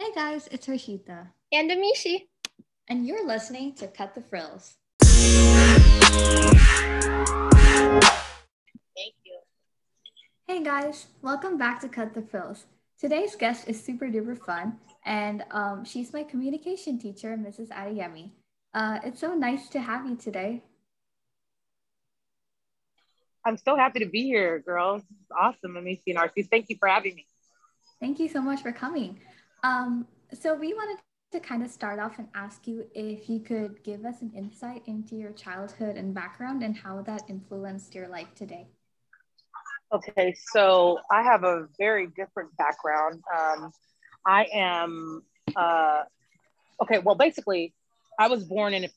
[0.00, 1.28] Hey guys, it's Harshita.
[1.52, 2.28] And Amishi.
[2.88, 4.76] And you're listening to Cut the Frills.
[5.02, 5.42] Thank
[9.26, 9.40] you.
[10.46, 12.64] Hey guys, welcome back to Cut the Frills.
[12.98, 17.68] Today's guest is super duper fun, and um, she's my communication teacher, Mrs.
[17.68, 18.30] Adeyemi.
[18.72, 20.62] Uh, it's so nice to have you today.
[23.44, 25.02] I'm so happy to be here, girls.
[25.38, 26.48] Awesome, Amishi and Arceus.
[26.48, 27.26] Thank you for having me.
[28.00, 29.20] Thank you so much for coming.
[29.62, 30.98] Um, so we wanted
[31.32, 34.82] to kind of start off and ask you if you could give us an insight
[34.86, 38.66] into your childhood and background and how that influenced your life today.
[39.92, 43.22] Okay, so I have a very different background.
[43.36, 43.72] Um,
[44.24, 45.22] I am,
[45.56, 46.02] uh,
[46.82, 47.74] okay, well, basically,
[48.18, 48.88] I was born in,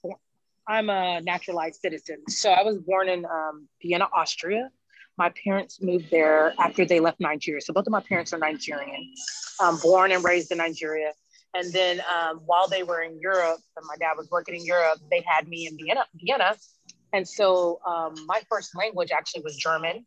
[0.67, 2.17] I'm a naturalized citizen.
[2.27, 4.69] So I was born in um, Vienna, Austria.
[5.17, 7.61] My parents moved there after they left Nigeria.
[7.61, 9.13] So both of my parents are Nigerian,
[9.61, 11.11] um, born and raised in Nigeria.
[11.53, 14.99] And then um, while they were in Europe, and my dad was working in Europe,
[15.11, 16.05] they had me in Vienna.
[16.15, 16.55] Vienna.
[17.13, 20.05] And so um, my first language actually was German.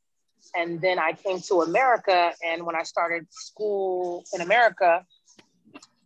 [0.56, 2.32] And then I came to America.
[2.44, 5.04] And when I started school in America,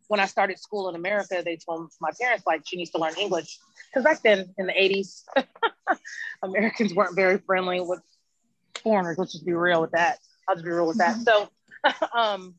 [0.08, 3.14] when I started school in America, they told my parents, like, she needs to learn
[3.16, 3.58] English.
[3.86, 5.22] Because back then in the 80s,
[6.42, 8.00] Americans weren't very friendly with
[8.80, 9.18] foreigners.
[9.18, 10.18] Let's just be real with that.
[10.48, 11.16] I'll just be real with that.
[11.20, 11.48] So,
[12.14, 12.54] um,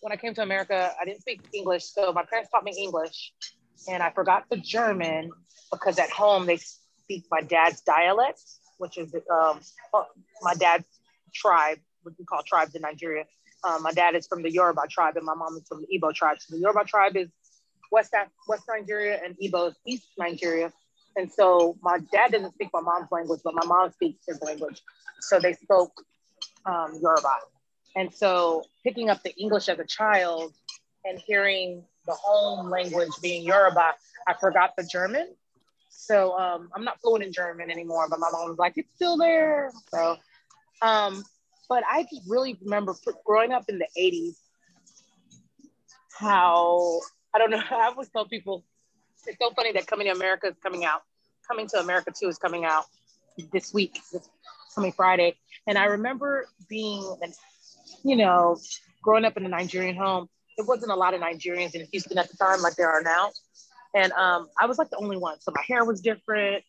[0.00, 1.84] when I came to America, I didn't speak English.
[1.84, 3.32] So my parents taught me English
[3.88, 5.30] and I forgot the German
[5.70, 8.40] because at home they speak my dad's dialect,
[8.78, 9.60] which is um,
[10.42, 10.84] my dad's
[11.34, 13.24] tribe, what we call tribes in Nigeria.
[13.62, 16.14] Um, my dad is from the Yoruba tribe and my mom is from the Igbo
[16.14, 16.38] tribe.
[16.40, 17.28] So the Yoruba tribe is
[17.92, 18.14] West,
[18.48, 20.72] West Nigeria and Igbo is East Nigeria.
[21.20, 24.80] And so my dad doesn't speak my mom's language, but my mom speaks his language.
[25.20, 25.92] So they spoke
[26.64, 27.34] um, Yoruba.
[27.94, 30.54] And so picking up the English as a child
[31.04, 33.92] and hearing the home language being Yoruba,
[34.26, 35.34] I forgot the German.
[35.90, 39.18] So um, I'm not fluent in German anymore, but my mom was like, it's still
[39.18, 39.70] there.
[39.92, 40.16] So,
[40.80, 41.22] um,
[41.68, 42.94] but I just really remember
[43.26, 44.36] growing up in the 80s,
[46.18, 47.00] how,
[47.34, 48.64] I don't know, I always tell people,
[49.26, 51.02] it's so funny that Coming to America is coming out.
[51.50, 52.84] Coming to America Too is coming out
[53.52, 54.28] this week, this
[54.74, 55.34] coming Friday.
[55.66, 57.16] And I remember being
[58.04, 58.56] you know,
[59.02, 62.30] growing up in a Nigerian home, there wasn't a lot of Nigerians in Houston at
[62.30, 63.30] the time like there are now.
[63.94, 65.40] And um, I was like the only one.
[65.40, 66.62] So my hair was different,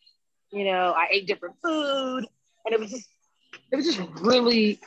[0.52, 2.26] you know, I ate different food.
[2.66, 3.08] And it was just,
[3.72, 4.80] it was just really,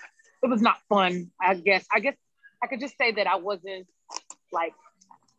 [0.42, 1.86] it was not fun, I guess.
[1.92, 2.16] I guess
[2.62, 3.86] I could just say that I wasn't
[4.52, 4.74] like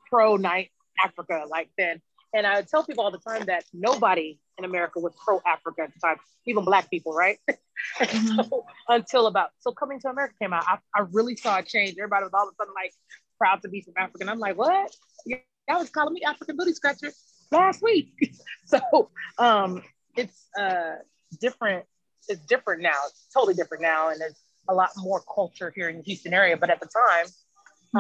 [0.09, 0.71] pro night
[1.03, 2.01] Africa like then.
[2.35, 5.83] And I would tell people all the time that nobody in America was pro Africa
[5.83, 7.39] at the time, even black people, right?
[7.97, 8.41] mm-hmm.
[8.41, 11.95] so, until about so coming to America came out, I, I really saw a change.
[11.97, 12.93] Everybody was all of a sudden like
[13.37, 14.17] proud to be from Africa.
[14.21, 14.93] And I'm like, what?
[15.25, 17.13] Y'all was calling me African booty scratcher
[17.51, 18.11] last week.
[18.65, 19.81] so um
[20.17, 20.95] it's uh
[21.39, 21.85] different,
[22.27, 22.99] it's different now.
[23.07, 24.09] It's totally different now.
[24.09, 26.57] And there's a lot more culture here in the Houston area.
[26.57, 27.25] But at the time,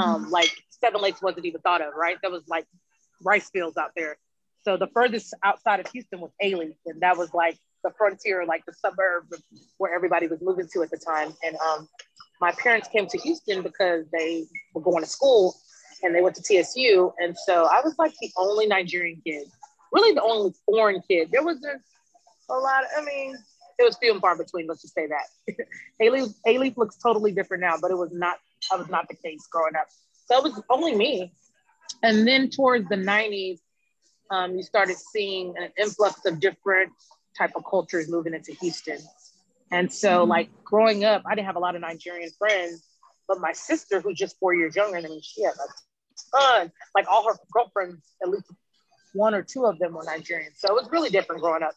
[0.03, 0.31] um, mm-hmm.
[0.31, 0.51] like
[0.81, 2.17] Seven Lakes wasn't even thought of, right?
[2.21, 2.65] There was like
[3.23, 4.17] rice fields out there.
[4.65, 8.65] So the furthest outside of Houston was Alief, and that was like the frontier, like
[8.65, 9.31] the suburb
[9.77, 11.33] where everybody was moving to at the time.
[11.45, 11.87] And um,
[12.41, 15.55] my parents came to Houston because they were going to school
[16.01, 17.13] and they went to TSU.
[17.19, 19.47] And so I was like the only Nigerian kid,
[19.93, 21.29] really the only foreign kid.
[21.31, 21.81] There wasn't
[22.49, 23.37] a lot, of, I mean,
[23.77, 25.55] it was few and far between, let's just say that.
[26.01, 28.37] Alief looks totally different now, but it was not,
[28.71, 29.85] that was not the case growing up.
[30.25, 31.33] So it was only me.
[32.01, 33.59] And then towards the 90s,
[34.31, 36.91] um, you started seeing an influx of different
[37.37, 38.99] type of cultures moving into Houston.
[39.71, 40.29] And so, mm-hmm.
[40.29, 42.83] like growing up, I didn't have a lot of Nigerian friends,
[43.27, 46.71] but my sister, who's just four years younger than me, she had a ton.
[46.93, 48.45] Like all her girlfriends, at least
[49.13, 50.51] one or two of them were Nigerian.
[50.55, 51.73] So it was really different growing up.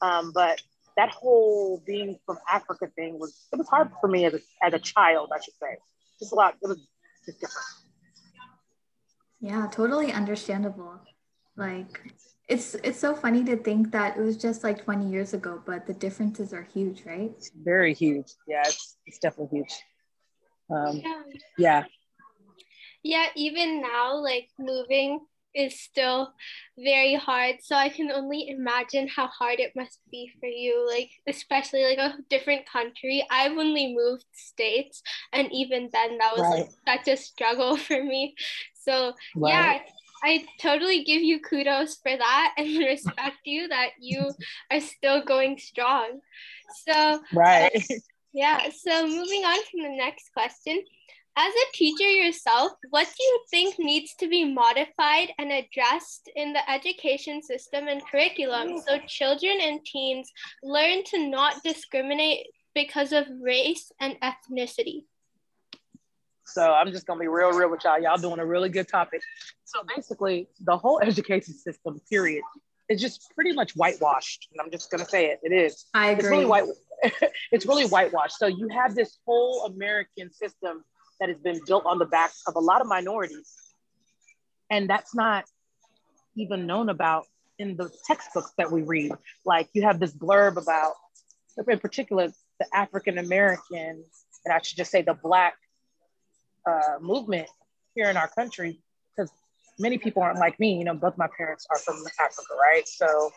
[0.00, 0.60] Um, but
[0.96, 4.72] that whole being from Africa thing was it was hard for me as a, as
[4.74, 5.76] a child, I should say.
[6.18, 6.54] Just a lot.
[6.62, 6.78] It was
[7.26, 7.66] just different.
[9.40, 11.00] Yeah, totally understandable.
[11.56, 12.12] Like
[12.48, 15.86] it's it's so funny to think that it was just like 20 years ago, but
[15.86, 17.32] the differences are huge, right?
[17.36, 18.32] It's very huge.
[18.46, 19.74] Yeah, it's, it's definitely huge.
[20.70, 21.22] Um, yeah.
[21.58, 21.84] yeah.
[23.02, 25.20] Yeah, even now, like moving
[25.54, 26.34] is still
[26.78, 27.56] very hard.
[27.62, 31.98] So I can only imagine how hard it must be for you, like especially like
[31.98, 33.26] a different country.
[33.30, 36.68] I've only moved states, and even then, that was right.
[36.86, 38.34] like such a struggle for me.
[38.74, 39.50] So right.
[39.52, 39.78] yeah,
[40.22, 44.30] I totally give you kudos for that and respect you that you
[44.70, 46.20] are still going strong.
[46.86, 47.86] So right.
[48.32, 48.68] Yeah.
[48.70, 50.82] So moving on to the next question.
[51.38, 56.52] as a teacher yourself, what do you think needs to be modified and addressed in
[56.52, 60.32] the education system and curriculum so children and teens
[60.62, 65.04] learn to not discriminate because of race and ethnicity?
[66.46, 68.00] So I'm just gonna be real, real with y'all.
[68.00, 69.20] Y'all doing a really good topic.
[69.64, 72.42] So basically, the whole education system, period,
[72.88, 74.48] is just pretty much whitewashed.
[74.52, 75.40] And I'm just gonna say it.
[75.42, 75.86] It is.
[75.92, 76.20] I agree.
[76.20, 76.64] It's really white.
[77.52, 78.38] it's really whitewashed.
[78.38, 80.84] So you have this whole American system
[81.18, 83.52] that has been built on the backs of a lot of minorities,
[84.70, 85.44] and that's not
[86.36, 87.26] even known about
[87.58, 89.12] in the textbooks that we read.
[89.44, 90.92] Like you have this blurb about,
[91.68, 92.28] in particular,
[92.60, 94.04] the African American,
[94.44, 95.54] and I should just say the Black
[96.66, 97.48] uh, movement
[97.94, 98.80] here in our country,
[99.16, 99.30] because
[99.78, 100.76] many people aren't like me.
[100.78, 102.86] You know, both my parents are from Africa, right?
[102.86, 103.30] So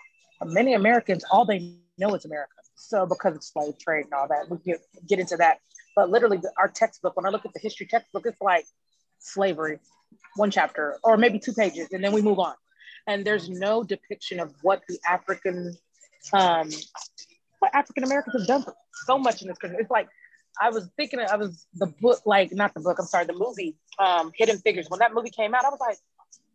[0.43, 2.53] many Americans, all they know is America.
[2.75, 5.59] So because of slave trade and all that, we get, get into that.
[5.95, 8.65] But literally, our textbook, when I look at the history textbook, it's like
[9.19, 9.79] slavery,
[10.35, 12.53] one chapter, or maybe two pages, and then we move on.
[13.07, 15.75] And there's no depiction of what the African,
[16.31, 16.69] um,
[17.59, 18.73] what African Americans have done
[19.05, 19.79] so much in this country.
[19.81, 20.07] It's like
[20.59, 22.97] I was thinking, I was the book, like not the book.
[22.99, 24.87] I'm sorry, the movie, um, Hidden Figures.
[24.89, 25.97] When that movie came out, I was like,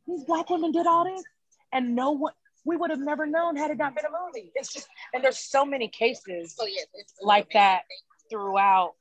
[0.06, 1.22] these black women did all this,
[1.72, 2.32] and no one.
[2.66, 4.50] We would have never known had it not been a movie.
[4.54, 6.84] It's just, and there's so many cases oh, yeah,
[7.20, 7.82] like that
[8.30, 8.94] throughout.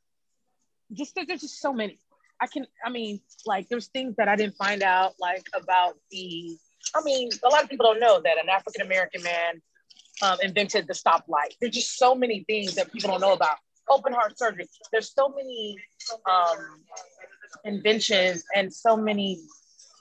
[0.91, 1.97] Just there's just so many.
[2.41, 6.57] I can, I mean, like there's things that I didn't find out, like about the.
[6.93, 9.61] I mean, a lot of people don't know that an African American man
[10.21, 11.55] um, invented the stoplight.
[11.61, 13.57] There's just so many things that people don't know about
[13.89, 14.67] open heart surgery.
[14.91, 15.77] There's so many
[16.29, 16.57] um,
[17.65, 19.39] inventions and so many,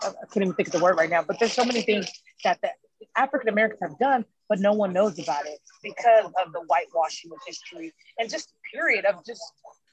[0.02, 2.10] I can't even think of the word right now, but there's so many things
[2.44, 2.70] that the
[3.16, 7.38] African Americans have done, but no one knows about it because of the whitewashing of
[7.46, 9.42] history and just period of just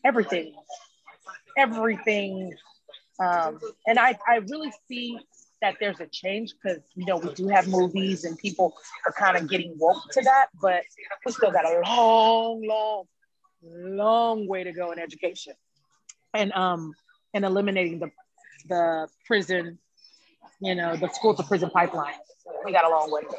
[0.06, 0.54] everything,
[1.58, 2.54] everything.
[3.20, 5.20] Um, and I, I really see
[5.62, 8.74] that there's a change because you know we do have movies and people
[9.06, 10.84] are kind of getting woke to that, but
[11.26, 13.04] we still got a long, long
[13.64, 15.54] long way to go in education
[16.34, 16.94] and um
[17.34, 18.10] and eliminating the
[18.68, 19.78] the prison
[20.62, 22.14] you know the school to prison pipeline.
[22.66, 23.38] We got a long way to go.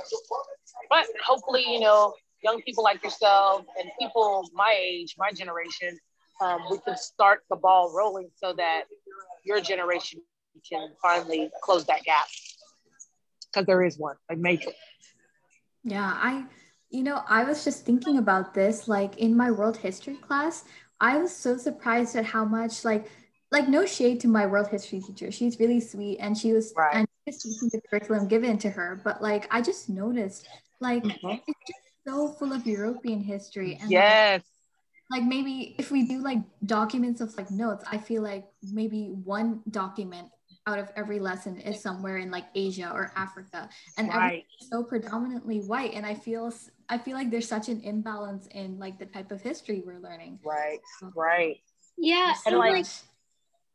[0.88, 5.99] But hopefully you know young people like yourself and people my age my generation
[6.43, 8.84] um, we can start the ball rolling so that
[9.44, 10.20] your generation
[10.69, 12.26] can finally close that gap.
[13.52, 14.16] Because there is one.
[14.31, 14.70] A major
[15.84, 16.44] yeah i
[16.90, 20.64] you know, I was just thinking about this like in my world history class.
[21.00, 23.10] I was so surprised at how much like
[23.52, 25.31] like no shade to my world history teacher.
[25.32, 26.94] She's really sweet and she was right.
[26.94, 29.00] and she was teaching the curriculum given to her.
[29.02, 30.48] But like I just noticed
[30.81, 31.38] like mm-hmm.
[31.46, 33.78] it's just so full of European history.
[33.81, 34.42] And yes.
[35.10, 39.06] Like, like maybe if we do like documents of like notes, I feel like maybe
[39.25, 40.28] one document
[40.66, 44.44] out of every lesson is somewhere in like Asia or Africa, and right.
[44.70, 45.94] so predominantly white.
[45.94, 46.52] And I feel
[46.90, 50.40] I feel like there's such an imbalance in like the type of history we're learning.
[50.44, 50.81] Right,
[51.14, 51.58] right.
[51.96, 52.87] Yeah, and like, like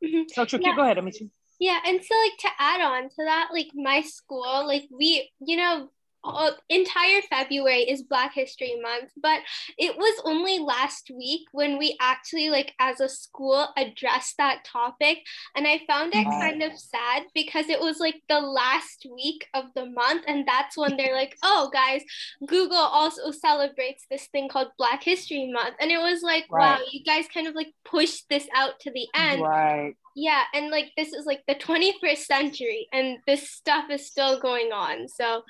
[0.04, 0.24] mm-hmm.
[0.34, 0.66] so tricky.
[0.68, 0.76] Yeah.
[0.76, 1.30] Go ahead, Amishi.
[1.60, 5.56] Yeah, and so like to add on to that, like my school, like we, you
[5.56, 5.90] know,
[6.26, 9.42] uh, entire February is Black History Month, but
[9.78, 15.20] it was only last week when we actually, like, as a school, addressed that topic.
[15.56, 19.66] And I found it kind of sad because it was like the last week of
[19.76, 20.24] the month.
[20.28, 22.02] And that's when they're like, oh, guys,
[22.46, 25.76] Google also celebrates this thing called Black History Month.
[25.80, 26.80] And it was like, right.
[26.80, 29.42] wow, you guys kind of like pushed this out to the end.
[29.42, 29.96] Right.
[30.16, 30.44] Yeah.
[30.54, 35.08] And like, this is like the 21st century, and this stuff is still going on.
[35.10, 35.44] So,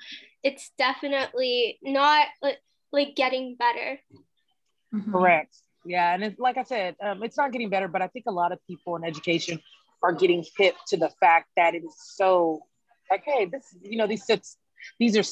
[0.46, 2.28] it's definitely not
[2.92, 3.98] like getting better.
[4.94, 5.10] Mm-hmm.
[5.10, 5.56] Correct.
[5.84, 8.32] Yeah, and it's like I said, um, it's not getting better, but I think a
[8.32, 9.60] lot of people in education
[10.04, 12.60] are getting hip to the fact that it is so
[13.10, 14.56] like, hey, this, you know, these sits,
[15.00, 15.26] these are,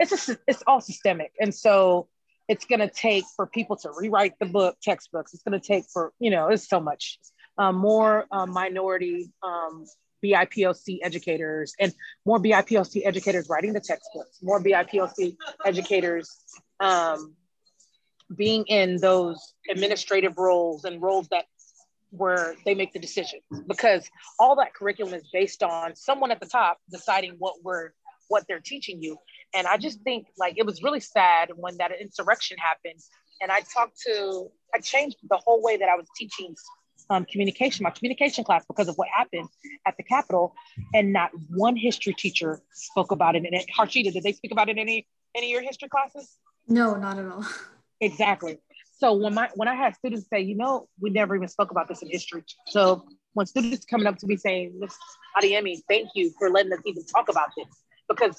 [0.00, 2.08] it's a, it's all systemic, and so
[2.48, 5.34] it's going to take for people to rewrite the book textbooks.
[5.34, 7.18] It's going to take for you know, it's so much
[7.58, 9.84] um, more um, minority um,
[10.24, 11.92] BIPOC educators and
[12.24, 16.36] more BIPOC educators writing the textbooks, more BIPOC educators
[16.80, 17.34] um,
[18.34, 21.44] being in those administrative roles and roles that
[22.10, 24.08] where they make the decisions because
[24.38, 27.90] all that curriculum is based on someone at the top deciding what we're
[28.28, 29.16] what they're teaching you.
[29.54, 33.00] And i just think like it was really sad when that insurrection happened.
[33.40, 36.54] And i talked to i changed the whole way that i was teaching
[37.10, 39.48] um, communication, my communication class, because of what happened
[39.86, 40.54] at the Capitol,
[40.94, 43.44] and not one history teacher spoke about it.
[43.44, 46.36] And it, Harshita, did they speak about it in any any of your history classes?
[46.66, 47.44] No, not at all.
[48.00, 48.58] Exactly.
[48.98, 51.88] So when my when I had students say, you know, we never even spoke about
[51.88, 52.44] this in history.
[52.66, 54.96] So when students coming up to me saying, Miss
[55.36, 57.68] Adeyemi, thank you for letting us even talk about this.
[58.08, 58.36] Because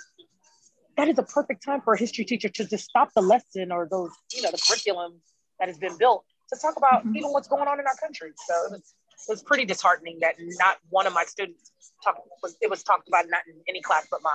[0.97, 3.87] that is a perfect time for a history teacher to just stop the lesson or
[3.89, 5.21] those, you know, the curriculum
[5.59, 7.17] that has been built to talk about mm-hmm.
[7.17, 8.31] even what's going on in our country.
[8.47, 8.93] So it was,
[9.27, 11.71] it was pretty disheartening that not one of my students
[12.03, 14.33] talked, was, it was talked about not in any class but mine.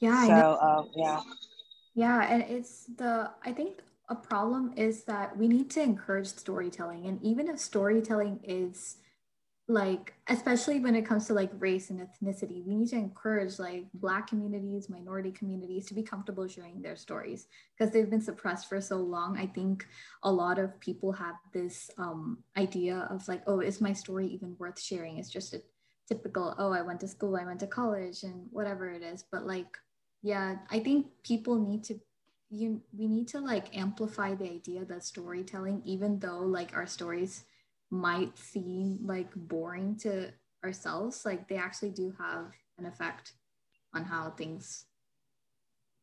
[0.00, 0.26] Yeah.
[0.26, 1.20] So, um, yeah.
[1.94, 2.32] Yeah.
[2.32, 7.06] And it's the, I think a problem is that we need to encourage storytelling.
[7.06, 8.96] And even if storytelling is
[9.70, 13.84] like, especially when it comes to like race and ethnicity, we need to encourage like
[13.92, 18.80] Black communities, minority communities to be comfortable sharing their stories because they've been suppressed for
[18.80, 19.36] so long.
[19.36, 19.86] I think
[20.22, 24.56] a lot of people have this um, idea of like, oh, is my story even
[24.58, 25.18] worth sharing?
[25.18, 25.60] It's just a
[26.08, 29.22] typical, oh, I went to school, I went to college, and whatever it is.
[29.30, 29.76] But like,
[30.22, 32.00] yeah, I think people need to
[32.50, 37.44] you we need to like amplify the idea that storytelling even though like our stories
[37.90, 40.30] might seem like boring to
[40.64, 43.32] ourselves like they actually do have an effect
[43.94, 44.84] on how things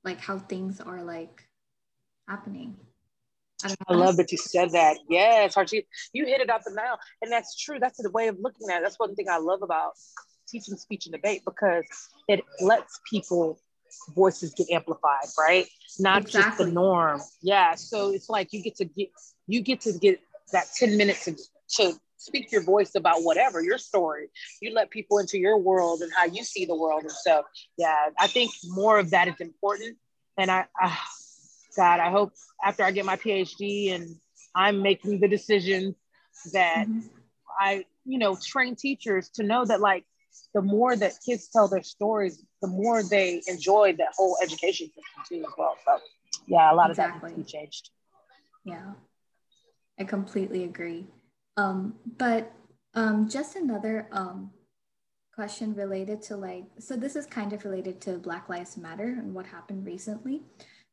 [0.03, 1.47] like how things are like
[2.27, 2.75] happening
[3.63, 4.97] I, I love that you said that.
[5.09, 6.97] Yes, Archie, you hit it out the nail.
[7.21, 7.79] And that's true.
[7.79, 8.83] That's the way of looking at it.
[8.83, 9.93] That's one thing I love about
[10.47, 11.85] teaching speech and debate because
[12.27, 13.59] it lets people
[14.13, 15.65] voices get amplified, right?
[15.99, 16.41] Not exactly.
[16.41, 17.21] just the norm.
[17.41, 17.75] Yeah.
[17.75, 19.09] So it's like you get to get
[19.47, 20.19] you get to get
[20.51, 21.35] that 10 minutes to,
[21.77, 24.29] to speak your voice about whatever your story.
[24.61, 27.03] You let people into your world and how you see the world.
[27.03, 27.43] And so
[27.77, 29.97] yeah, I think more of that is important.
[30.37, 30.97] And I, I
[31.75, 34.15] God, I hope after I get my PhD and
[34.55, 35.95] I'm making the decision
[36.53, 37.07] that mm-hmm.
[37.59, 40.05] I, you know, train teachers to know that like
[40.53, 45.03] the more that kids tell their stories, the more they enjoy that whole education system
[45.27, 45.75] too as well.
[45.85, 45.99] So
[46.47, 47.15] yeah, a lot exactly.
[47.15, 47.89] of that needs to be changed.
[48.63, 48.93] Yeah,
[49.99, 51.07] I completely agree.
[51.57, 52.51] Um, but
[52.93, 54.51] um, just another um,
[55.33, 59.33] question related to like, so this is kind of related to Black Lives Matter and
[59.33, 60.41] what happened recently.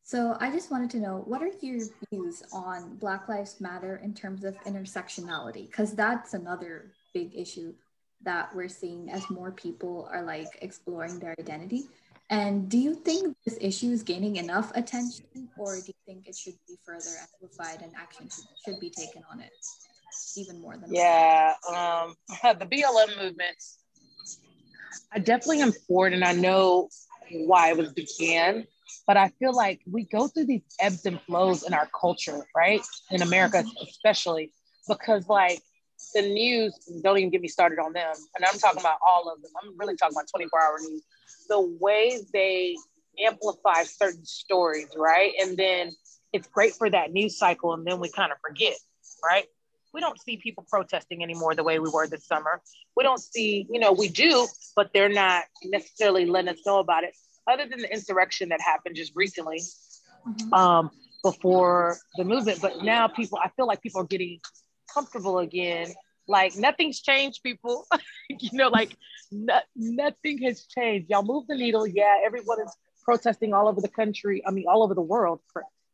[0.04, 4.14] So I just wanted to know what are your views on Black Lives Matter in
[4.14, 5.70] terms of intersectionality?
[5.70, 7.72] Because that's another big issue
[8.24, 11.84] that we're seeing as more people are like exploring their identity.
[12.30, 15.26] And do you think this issue is gaining enough attention,
[15.58, 19.22] or do you think it should be further amplified and action should, should be taken
[19.30, 19.52] on it
[20.36, 20.92] even more than?
[20.92, 22.14] Yeah, um,
[22.58, 23.56] the BLM movement.
[25.12, 26.88] I definitely am for it, and I know
[27.30, 28.66] why it was began.
[29.06, 32.82] But I feel like we go through these ebbs and flows in our culture, right?
[33.10, 34.52] In America, especially,
[34.86, 35.60] because like
[36.14, 38.12] the news, don't even get me started on them.
[38.36, 39.50] And I'm talking about all of them.
[39.62, 41.02] I'm really talking about 24 hour news.
[41.48, 42.76] The way they
[43.24, 45.32] amplify certain stories, right?
[45.40, 45.92] And then
[46.32, 47.74] it's great for that news cycle.
[47.74, 48.74] And then we kind of forget,
[49.24, 49.46] right?
[49.92, 52.60] We don't see people protesting anymore the way we were this summer.
[52.96, 57.04] We don't see, you know, we do, but they're not necessarily letting us know about
[57.04, 57.14] it,
[57.46, 59.60] other than the insurrection that happened just recently
[60.26, 60.54] mm-hmm.
[60.54, 60.90] um,
[61.22, 62.60] before the movement.
[62.62, 64.40] But now people, I feel like people are getting
[64.92, 65.92] comfortable again.
[66.28, 67.86] Like nothing's changed, people.
[68.28, 68.96] you know, like
[69.30, 71.10] no, nothing has changed.
[71.10, 71.86] Y'all move the needle.
[71.86, 74.42] Yeah, everyone is protesting all over the country.
[74.46, 75.40] I mean, all over the world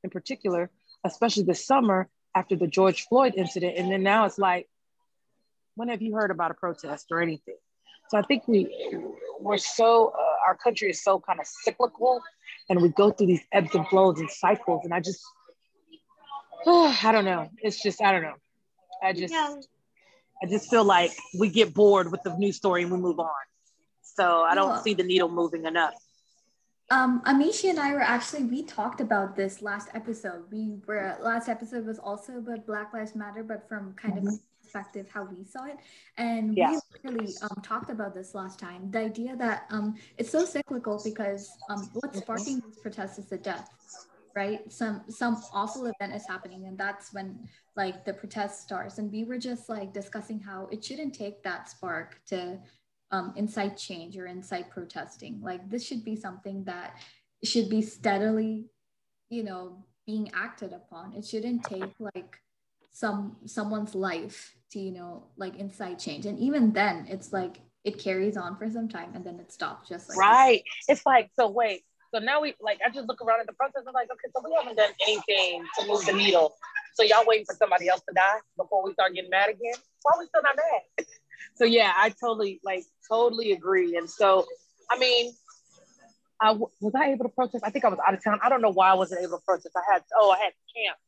[0.04, 0.70] in particular,
[1.04, 3.76] especially this summer after the George Floyd incident.
[3.76, 4.68] And then now it's like,
[5.74, 7.56] when have you heard about a protest or anything?
[8.10, 8.58] So I think we
[9.40, 12.22] we're so uh, our country is so kind of cyclical,
[12.68, 14.80] and we go through these ebbs and flows and cycles.
[14.84, 15.20] And I just,
[16.64, 17.50] oh, I don't know.
[17.58, 18.38] It's just I don't know.
[19.02, 19.54] I just yeah.
[20.42, 23.44] I just feel like we get bored with the news story and we move on.
[24.02, 25.94] So I don't see the needle moving enough.
[26.90, 30.44] Um, Amishi and I were actually we talked about this last episode.
[30.50, 34.28] We were last episode was also about Black Lives Matter, but from kind mm-hmm.
[34.28, 35.76] of perspective how we saw it,
[36.16, 36.78] and yeah.
[37.04, 38.90] we really um, talked about this last time.
[38.90, 43.38] The idea that um, it's so cyclical because um, what's sparking these protests is the
[43.38, 43.70] death
[44.36, 47.38] right some some awful event is happening and that's when
[47.76, 51.68] like the protest starts and we were just like discussing how it shouldn't take that
[51.68, 52.58] spark to
[53.10, 56.98] um, incite change or incite protesting like this should be something that
[57.42, 58.66] should be steadily
[59.30, 62.38] you know being acted upon it shouldn't take like
[62.90, 67.98] some someone's life to you know like incite change and even then it's like it
[67.98, 70.98] carries on for some time and then it stops just like right this.
[70.98, 73.82] it's like so wait so now we like I just look around at the process
[73.84, 76.54] and like, okay, so we haven't done anything to move the needle.
[76.94, 79.74] So y'all waiting for somebody else to die before we start getting mad again?
[80.02, 81.06] Why are we still not mad?
[81.56, 83.96] so yeah, I totally like totally agree.
[83.96, 84.46] And so
[84.90, 85.32] I mean,
[86.40, 87.64] I was I able to protest?
[87.64, 88.38] I think I was out of town.
[88.42, 89.74] I don't know why I wasn't able to protest.
[89.76, 90.98] I had oh I had camp,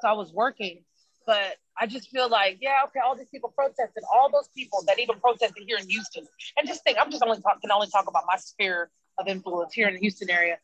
[0.00, 0.84] so I was working,
[1.26, 4.98] but I just feel like, yeah, okay, all these people protested, all those people that
[4.98, 6.26] even protested here in Houston.
[6.56, 9.74] And just think, I'm just only talk, can only talk about my sphere of influence
[9.74, 10.56] here in the Houston area.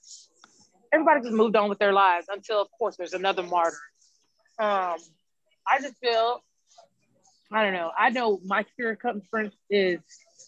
[0.92, 3.76] Everybody just moved on with their lives until, of course, there's another martyr.
[4.58, 4.96] Um,
[5.66, 6.42] I just feel,
[7.50, 7.90] I don't know.
[7.99, 10.00] I know my sphere of conference is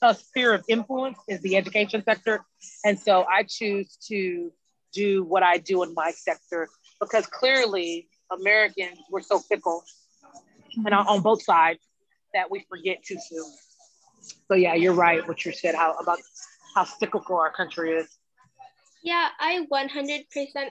[0.04, 2.44] a sphere of influence is the education sector,
[2.84, 4.52] and so I choose to
[4.92, 6.68] do what I do in my sector
[7.00, 9.82] because clearly Americans we're so fickle,
[10.76, 11.80] and on, both sides
[12.34, 13.50] that we forget too soon.
[14.48, 15.26] So yeah, you're right.
[15.26, 16.18] What you said how about
[16.74, 18.08] how cyclical our country is.
[19.04, 20.24] Yeah, I 100%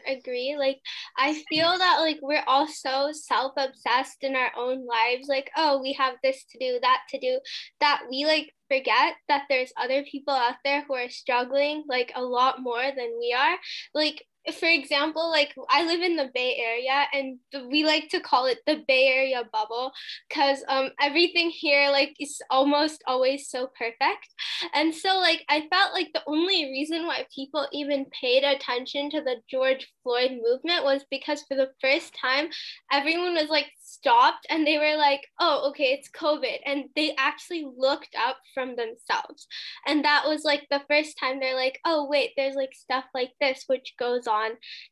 [0.07, 0.55] agree.
[0.57, 0.79] Like,
[1.15, 5.27] I feel that, like, we're all so self obsessed in our own lives.
[5.27, 7.39] Like, oh, we have this to do, that to do,
[7.79, 12.21] that we, like, forget that there's other people out there who are struggling, like, a
[12.21, 13.57] lot more than we are.
[13.93, 17.39] Like, for example, like I live in the Bay Area and
[17.71, 19.93] we like to call it the Bay Area bubble
[20.27, 24.27] because um, everything here like is almost always so perfect.
[24.73, 29.21] And so like I felt like the only reason why people even paid attention to
[29.21, 32.50] the George Floyd movement was because for the first time
[32.91, 36.57] everyone was like stopped and they were like, oh, okay, it's COVID.
[36.65, 39.47] And they actually looked up from themselves.
[39.88, 43.31] And that was like the first time they're like, oh, wait, there's like stuff like
[43.39, 44.32] this which goes on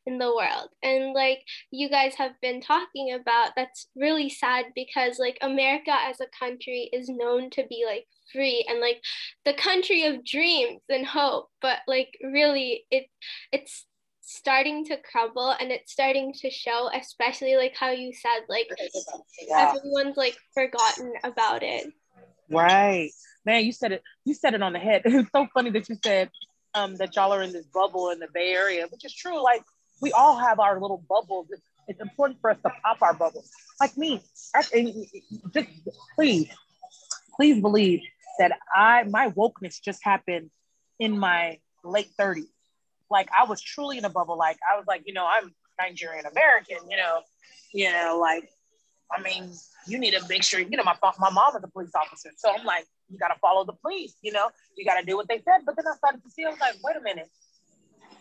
[0.06, 0.68] in the world.
[0.82, 6.20] And like you guys have been talking about, that's really sad because like America as
[6.20, 9.00] a country is known to be like free and like
[9.44, 13.06] the country of dreams and hope but like really it
[13.52, 13.86] it's
[14.20, 18.68] starting to crumble and it's starting to show especially like how you said like
[19.48, 19.74] yeah.
[19.76, 21.92] everyone's like forgotten about it
[22.48, 23.10] right
[23.44, 25.96] man you said it you said it on the head it's so funny that you
[26.02, 26.30] said
[26.74, 29.42] um that y'all are in this bubble in the bay area which is true.
[29.42, 29.62] Like
[30.00, 31.48] we all have our little bubbles.
[31.50, 33.50] It's, it's important for us to pop our bubbles.
[33.80, 34.20] Like me
[34.54, 34.62] I,
[35.52, 35.68] just
[36.14, 36.48] please
[37.36, 38.00] please believe
[38.38, 40.50] that i my wokeness just happened
[40.98, 42.46] in my late 30s
[43.12, 44.36] like I was truly in a bubble.
[44.36, 47.20] Like I was like, you know, I'm Nigerian American, you know,
[47.72, 48.48] you know, like,
[49.12, 49.50] I mean,
[49.86, 52.30] you need to make sure, you know, my, my mom is a police officer.
[52.36, 55.16] So I'm like, you got to follow the police, you know, you got to do
[55.16, 55.62] what they said.
[55.66, 57.28] But then I started to see, I was like, wait a minute.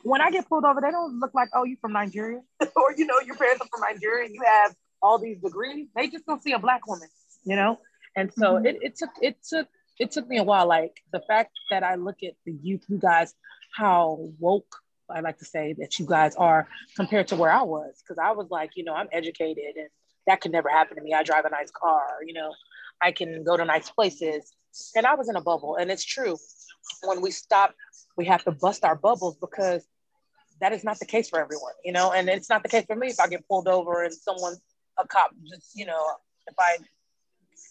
[0.03, 2.41] When I get pulled over, they don't look like, oh, you from Nigeria
[2.75, 5.87] or, you know, your parents are from Nigeria and you have all these degrees.
[5.95, 7.07] They just don't see a black woman,
[7.45, 7.79] you know?
[8.15, 8.65] And so mm-hmm.
[8.65, 9.67] it, it took, it took,
[9.99, 10.67] it took me a while.
[10.67, 13.33] Like the fact that I look at the youth, you guys
[13.73, 14.75] how woke
[15.11, 18.01] I like to say that you guys are compared to where I was.
[18.01, 19.89] Because I was like, you know, I'm educated and
[20.31, 21.13] that could never happen to me.
[21.13, 22.53] I drive a nice car, you know,
[23.01, 24.53] I can go to nice places.
[24.95, 25.75] And I was in a bubble.
[25.75, 26.37] And it's true.
[27.03, 27.75] When we stop,
[28.15, 29.85] we have to bust our bubbles because
[30.61, 32.95] that is not the case for everyone, you know, and it's not the case for
[32.95, 34.53] me if I get pulled over and someone,
[34.97, 36.01] a cop, just, you know,
[36.47, 36.77] if I,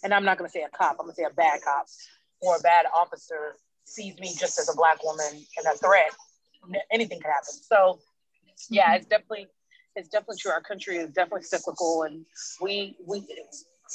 [0.02, 1.86] and I'm not going to say a cop, I'm going to say a bad cop
[2.42, 6.10] or a bad officer sees me just as a black woman and a threat,
[6.90, 7.54] anything could happen.
[7.62, 8.00] So
[8.68, 9.46] yeah, it's definitely
[9.96, 10.52] it's definitely true.
[10.52, 12.24] Our country is definitely cyclical, and
[12.60, 13.26] we we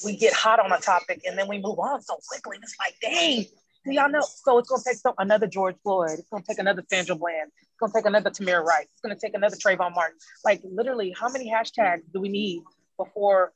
[0.03, 2.57] we get hot on a topic and then we move on so quickly.
[2.61, 3.45] It's like, dang,
[3.85, 4.21] do y'all know?
[4.21, 6.19] So it's gonna take some, another George Floyd.
[6.19, 7.51] It's gonna take another Sandra Bland.
[7.61, 8.87] It's gonna take another Tamir Rice.
[8.91, 10.17] It's gonna take another Trayvon Martin.
[10.43, 12.63] Like literally, how many hashtags do we need
[12.97, 13.53] before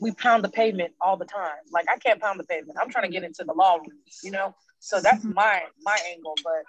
[0.00, 1.62] we pound the pavement all the time?
[1.70, 2.78] Like I can't pound the pavement.
[2.80, 4.54] I'm trying to get into the law rooms, you know.
[4.80, 5.34] So that's mm-hmm.
[5.34, 6.64] my my angle, but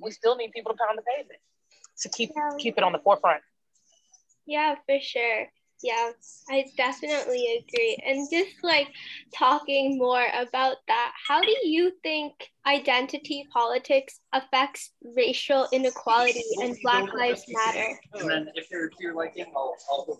[0.00, 1.40] we still need people to pound the pavement
[2.00, 3.42] to keep keep it on the forefront.
[4.46, 5.48] Yeah, for sure.
[5.82, 6.12] Yeah,
[6.48, 7.98] I definitely agree.
[8.06, 8.88] And just like
[9.34, 12.34] talking more about that, how do you think
[12.66, 17.98] identity politics affects racial inequality and Black Lives Matter?
[18.14, 20.18] And then if you're, if you're like, I'll, I'll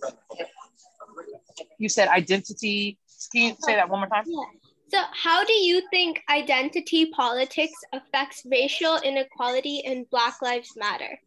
[1.78, 2.98] you said identity.
[3.32, 4.24] Can you say that one more time?
[4.26, 4.44] Yeah.
[4.88, 11.18] So, how do you think identity politics affects racial inequality and Black Lives Matter?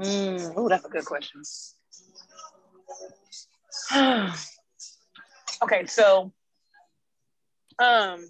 [0.00, 1.42] Mm, oh, that's a good question.
[5.62, 6.32] okay, so,
[7.78, 8.24] um,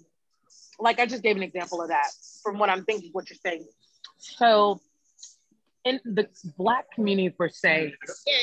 [0.79, 2.09] like I just gave an example of that
[2.43, 3.65] from what I'm thinking, what you're saying.
[4.17, 4.81] So,
[5.85, 7.93] in the Black community per se,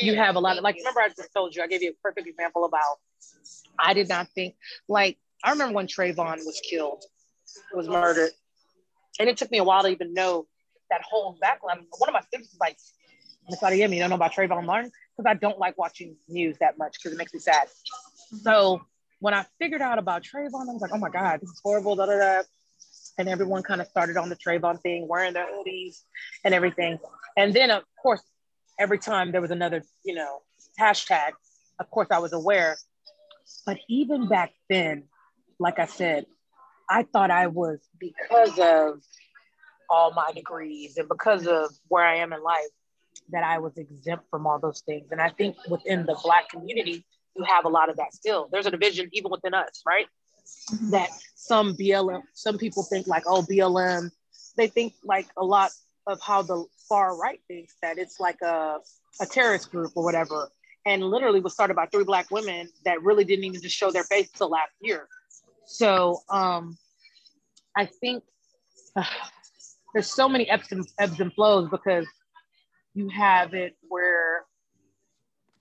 [0.00, 0.76] you have a lot of like.
[0.76, 2.98] Remember, I just told you I gave you a perfect example about.
[3.78, 4.54] I did not think
[4.88, 7.04] like I remember when Trayvon was killed,
[7.74, 8.30] was murdered,
[9.20, 10.46] and it took me a while to even know
[10.90, 11.84] that whole background.
[11.98, 12.78] One of my students was like,
[13.56, 14.90] Adeyemi, oh, you don't know about Trayvon Martin?
[15.16, 17.68] Because I don't like watching news that much because it makes me sad.
[18.42, 18.82] So
[19.20, 21.96] when I figured out about Trayvon, I was like, oh my God, this is horrible,
[21.96, 22.42] da da da.
[23.18, 26.02] And everyone kind of started on the Trayvon thing, wearing their hoodies
[26.44, 26.98] and everything.
[27.36, 28.22] And then, of course,
[28.78, 30.40] every time there was another, you know,
[30.80, 31.32] hashtag,
[31.80, 32.76] of course, I was aware
[33.66, 35.04] But even back then,
[35.58, 36.26] like I said,
[36.90, 39.02] I thought I was because of
[39.90, 42.70] all my degrees and because of where I am in life
[43.30, 45.08] that I was exempt from all those things.
[45.10, 47.04] And I think within the Black community,
[47.36, 48.48] you have a lot of that still.
[48.50, 50.06] There's a division even within us, right?
[50.72, 50.90] Mm-hmm.
[50.90, 54.10] That some BLM, some people think like, oh, BLM,
[54.56, 55.70] they think like a lot
[56.06, 58.78] of how the far right thinks that it's like a,
[59.20, 60.50] a terrorist group or whatever.
[60.86, 64.04] And literally was started by three black women that really didn't even just show their
[64.04, 65.06] face till last year.
[65.66, 66.78] So um,
[67.76, 68.24] I think
[68.96, 69.04] uh,
[69.94, 72.06] there's so many ebbs and, ebbs and flows because
[72.98, 74.44] you have it where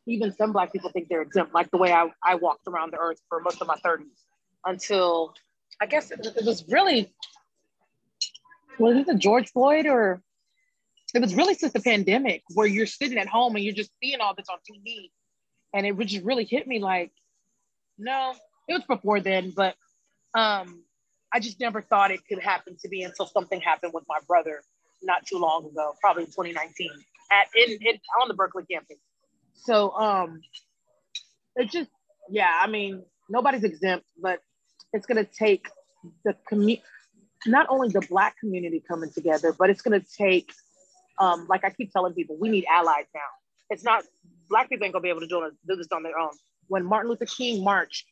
[0.07, 2.97] even some black people think they're exempt, like the way I, I walked around the
[2.97, 4.05] earth for most of my 30s
[4.65, 5.35] until
[5.79, 7.13] I guess it, it was really,
[8.79, 10.23] was it the George Floyd or
[11.13, 14.19] it was really since the pandemic where you're sitting at home and you're just seeing
[14.19, 15.11] all this on TV.
[15.73, 17.11] And it just really hit me like,
[17.99, 18.33] no,
[18.67, 19.75] it was before then, but
[20.33, 20.83] um,
[21.31, 24.63] I just never thought it could happen to me until something happened with my brother
[25.03, 26.89] not too long ago, probably in 2019
[27.31, 28.97] at in, in on the Berkeley campus.
[29.53, 30.41] So um
[31.55, 31.89] it just
[32.29, 34.39] yeah, I mean nobody's exempt, but
[34.93, 35.67] it's gonna take
[36.23, 36.83] the community
[37.45, 40.51] not only the black community coming together, but it's gonna take
[41.19, 43.21] um like I keep telling people, we need allies now.
[43.69, 44.03] It's not
[44.49, 46.31] black people ain't gonna be able to do, do this on their own.
[46.67, 48.05] When Martin Luther King marched,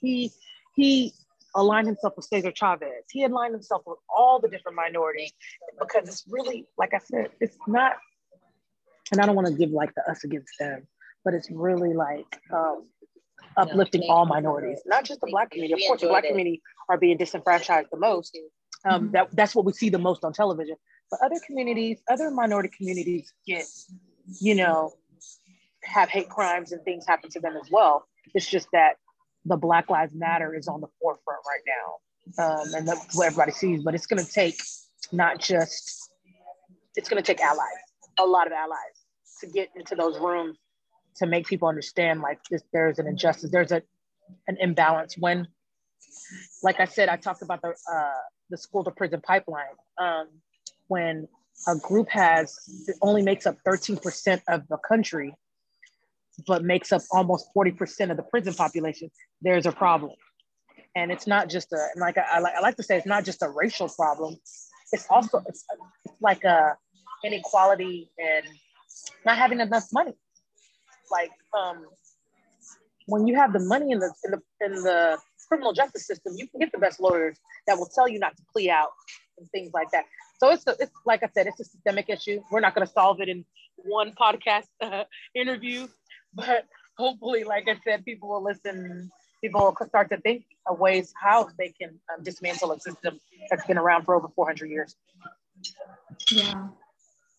[0.00, 0.30] he
[0.74, 1.12] he
[1.54, 3.04] aligned himself with Cesar Chavez.
[3.10, 5.32] He aligned himself with all the different minorities
[5.78, 7.96] because it's really, like I said, it's not
[9.12, 10.86] and I don't want to give like the us against them,
[11.24, 12.84] but it's really like um,
[13.56, 15.84] uplifting all minorities, not just the black community.
[15.84, 18.36] Of course, the black community are being disenfranchised the most.
[18.84, 19.12] Um, mm-hmm.
[19.12, 20.76] that, that's what we see the most on television.
[21.10, 23.64] But other communities, other minority communities get,
[24.40, 24.92] you know,
[25.84, 28.06] have hate crimes and things happen to them as well.
[28.34, 28.96] It's just that
[29.44, 32.44] the Black Lives Matter is on the forefront right now.
[32.44, 33.82] Um, and that's what everybody sees.
[33.82, 34.60] But it's going to take
[35.12, 36.10] not just,
[36.94, 37.66] it's going to take allies,
[38.18, 38.97] a lot of allies
[39.40, 40.58] to get into those rooms
[41.16, 43.82] to make people understand like this there's an injustice there's a
[44.46, 45.16] an imbalance.
[45.18, 45.48] When
[46.62, 48.20] like i said i talked about the uh,
[48.50, 49.76] the school to prison pipeline.
[49.98, 50.28] Um,
[50.88, 51.28] when
[51.66, 52.56] a group has
[53.02, 55.34] only makes up 13% of the country
[56.46, 59.10] but makes up almost 40% of the prison population
[59.42, 60.12] there's a problem.
[60.94, 63.24] And it's not just a like I, I, like, I like to say it's not
[63.24, 64.36] just a racial problem.
[64.92, 65.64] It's also it's,
[66.04, 66.76] it's like a
[67.24, 68.46] inequality and
[69.24, 70.14] not having enough money.
[71.10, 71.86] Like um,
[73.06, 76.46] when you have the money in the, in the in the criminal justice system, you
[76.46, 78.90] can get the best lawyers that will tell you not to plea out
[79.38, 80.04] and things like that.
[80.38, 82.42] So it's a, it's like I said, it's a systemic issue.
[82.50, 83.44] We're not going to solve it in
[83.76, 85.04] one podcast uh,
[85.34, 85.88] interview,
[86.34, 89.10] but hopefully, like I said, people will listen.
[89.40, 93.64] People will start to think of ways how they can um, dismantle a system that's
[93.66, 94.96] been around for over 400 years.
[96.32, 96.68] Yeah,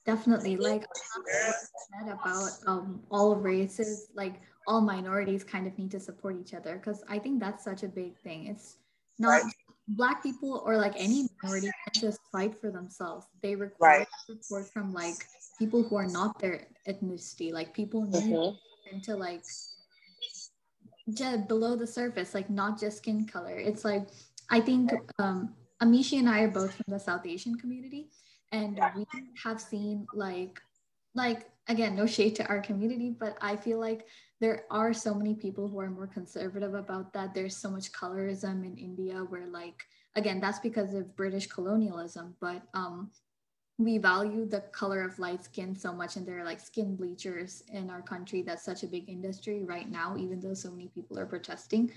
[0.09, 0.85] definitely like
[1.27, 6.77] said about um, all races like all minorities kind of need to support each other
[6.77, 8.77] because i think that's such a big thing it's
[9.19, 9.53] not right.
[9.89, 14.07] black people or like any minority can just fight for themselves they require right.
[14.25, 15.19] support from like
[15.59, 18.95] people who are not their ethnicity like people need mm-hmm.
[18.95, 19.43] into like
[21.13, 24.07] just below the surface like not just skin color it's like
[24.49, 28.09] i think um amishi and i are both from the south asian community
[28.51, 29.05] and we
[29.43, 30.61] have seen like
[31.15, 34.05] like again no shade to our community but i feel like
[34.41, 37.33] there are so many people who are more conservative about that.
[37.33, 39.83] There's so much colorism in india where like
[40.15, 43.11] again that's because of british colonialism but um
[43.77, 47.63] we value the color of light skin so much and there are like skin bleachers
[47.71, 48.41] in our country.
[48.41, 51.89] That's such a big industry right now even though so many people are protesting.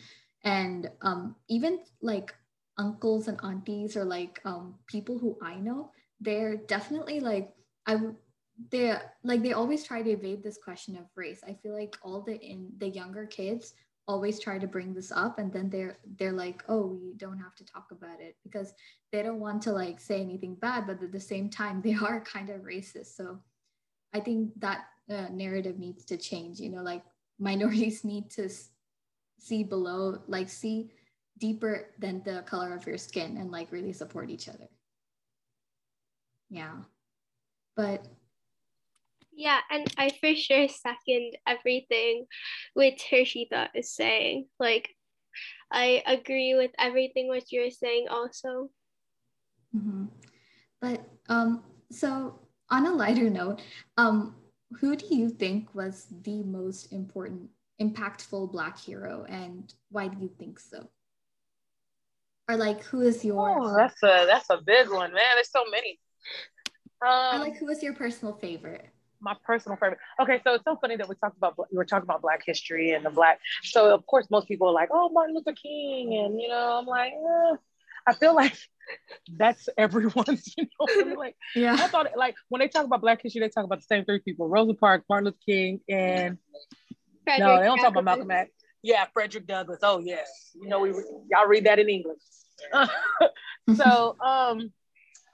[0.44, 2.32] And um, even like
[2.78, 5.90] uncles and aunties or like um, people who i know
[6.22, 7.52] they're definitely like
[7.86, 7.98] I
[8.70, 11.40] they like they always try to evade this question of race.
[11.46, 13.74] I feel like all the in the younger kids
[14.08, 17.54] always try to bring this up and then they're they're like oh we don't have
[17.54, 18.74] to talk about it because
[19.12, 22.20] they don't want to like say anything bad but at the same time they are
[22.34, 23.38] kind of racist so
[24.12, 27.04] i think that uh, narrative needs to change you know like
[27.38, 28.48] minorities need to
[29.38, 30.90] see below like see
[31.38, 34.68] deeper than the color of your skin and like really support each other
[36.52, 36.76] yeah
[37.76, 38.06] but
[39.32, 42.26] yeah and i for sure second everything
[42.74, 44.90] which Harshita is saying like
[45.70, 48.68] i agree with everything what you're saying also
[49.74, 50.04] mm-hmm.
[50.80, 52.38] but um so
[52.68, 53.62] on a lighter note
[53.96, 54.36] um
[54.78, 57.48] who do you think was the most important
[57.82, 60.88] impactful Black hero, and why do you think so?
[62.48, 63.60] Or like, who is your?
[63.60, 65.22] Oh, that's a that's a big one, man.
[65.34, 65.98] There's so many.
[67.06, 68.88] Um, like, who was your personal favorite?
[69.20, 69.98] My personal favorite.
[70.20, 72.90] Okay, so it's so funny that we talked about we were talking about Black history
[72.90, 73.40] and the Black.
[73.62, 76.86] So of course, most people are like, "Oh, Martin Luther King," and you know, I'm
[76.86, 77.56] like, eh.
[78.06, 78.56] I feel like
[79.36, 81.74] that's everyone's, you know, like, yeah.
[81.74, 84.20] I thought like when they talk about Black history, they talk about the same three
[84.20, 86.38] people: Rosa Parks, Martin Luther King, and
[87.24, 88.50] Frederick no, they don't talk about Malcolm X.
[88.82, 89.78] Yeah, Frederick Douglass.
[89.82, 90.90] Oh yes, you know we
[91.30, 92.22] y'all read that in English.
[93.76, 94.72] so um,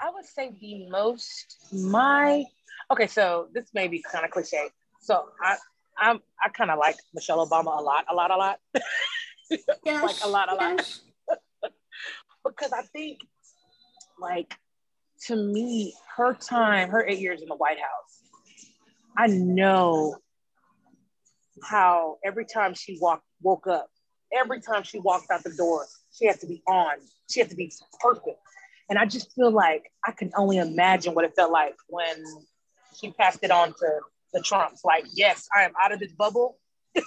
[0.00, 2.44] I would say the most my
[2.90, 3.06] okay.
[3.06, 4.68] So this may be kind of cliche.
[5.00, 5.56] So I
[5.98, 8.60] I'm I kind of like Michelle Obama a lot, a lot, a lot.
[9.84, 11.00] yes, like a lot, a lot.
[12.44, 13.18] because I think
[14.20, 14.54] like
[15.26, 18.22] to me, her time, her eight years in the White House,
[19.16, 20.16] I know
[21.64, 23.88] how every time she walked woke up,
[24.32, 26.94] every time she walked out the door, she had to be on.
[27.30, 28.38] She had to be perfect.
[28.88, 32.24] And I just feel like I can only imagine what it felt like when
[32.98, 34.00] she passed it on to
[34.32, 34.84] the Trumps.
[34.84, 36.58] Like, yes, I am out of this bubble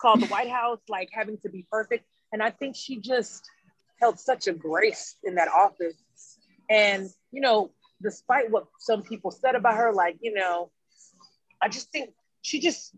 [0.00, 2.04] called the White House, like having to be perfect.
[2.32, 3.44] And I think she just
[4.00, 5.96] held such a grace in that office.
[6.70, 7.70] And, you know,
[8.02, 10.70] despite what some people said about her, like, you know,
[11.60, 12.10] I just think
[12.42, 12.94] she just,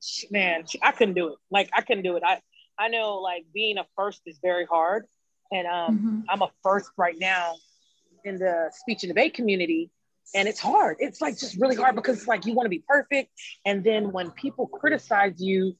[0.00, 1.38] she, man, she, I couldn't do it.
[1.50, 2.22] Like, I couldn't do it.
[2.24, 2.40] I,
[2.78, 5.06] I know like being a first is very hard.
[5.52, 6.20] And um, mm-hmm.
[6.28, 7.54] I'm a first right now
[8.24, 9.90] in the speech and debate community.
[10.34, 10.96] And it's hard.
[10.98, 13.30] It's like just really hard because it's like you want to be perfect.
[13.64, 15.76] And then when people criticize you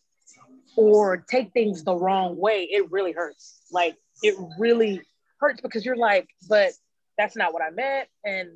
[0.76, 3.60] or take things the wrong way, it really hurts.
[3.72, 5.02] Like it really
[5.40, 6.72] hurts because you're like, but
[7.18, 8.08] that's not what I meant.
[8.24, 8.50] And